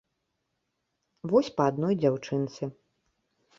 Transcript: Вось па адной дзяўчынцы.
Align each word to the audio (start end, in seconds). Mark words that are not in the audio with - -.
Вось 1.33 1.53
па 1.59 1.63
адной 1.73 1.93
дзяўчынцы. 2.01 2.63